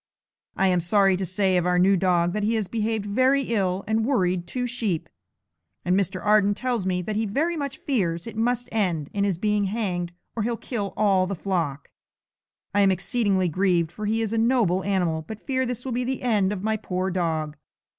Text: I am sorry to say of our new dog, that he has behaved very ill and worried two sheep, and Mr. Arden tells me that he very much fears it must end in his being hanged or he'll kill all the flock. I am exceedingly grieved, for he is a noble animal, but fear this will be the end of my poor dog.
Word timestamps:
I 0.57 0.65
am 0.65 0.79
sorry 0.79 1.15
to 1.15 1.27
say 1.27 1.57
of 1.57 1.67
our 1.67 1.77
new 1.77 1.95
dog, 1.95 2.33
that 2.33 2.41
he 2.41 2.55
has 2.55 2.67
behaved 2.67 3.05
very 3.05 3.43
ill 3.53 3.83
and 3.85 4.03
worried 4.03 4.47
two 4.47 4.65
sheep, 4.65 5.07
and 5.85 5.95
Mr. 5.95 6.19
Arden 6.25 6.55
tells 6.55 6.87
me 6.87 7.03
that 7.03 7.15
he 7.15 7.27
very 7.27 7.55
much 7.55 7.77
fears 7.77 8.25
it 8.25 8.35
must 8.35 8.67
end 8.71 9.11
in 9.13 9.23
his 9.25 9.37
being 9.37 9.65
hanged 9.65 10.11
or 10.35 10.41
he'll 10.41 10.57
kill 10.57 10.95
all 10.97 11.27
the 11.27 11.35
flock. 11.35 11.91
I 12.73 12.81
am 12.81 12.89
exceedingly 12.89 13.47
grieved, 13.47 13.91
for 13.91 14.07
he 14.07 14.23
is 14.23 14.33
a 14.33 14.39
noble 14.39 14.83
animal, 14.83 15.21
but 15.21 15.43
fear 15.45 15.67
this 15.67 15.85
will 15.85 15.91
be 15.91 16.03
the 16.03 16.23
end 16.23 16.51
of 16.51 16.63
my 16.63 16.77
poor 16.77 17.11
dog. 17.11 17.55